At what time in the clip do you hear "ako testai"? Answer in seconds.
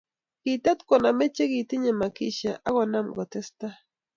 3.11-3.77